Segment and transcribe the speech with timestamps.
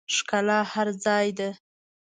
[0.15, 1.49] ښکلا هر ځای ده